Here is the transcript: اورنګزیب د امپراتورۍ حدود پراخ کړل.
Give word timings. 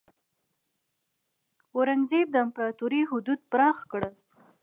اورنګزیب 1.75 2.27
د 2.31 2.35
امپراتورۍ 2.45 3.01
حدود 3.11 3.39
پراخ 3.51 3.77
کړل. 3.91 4.13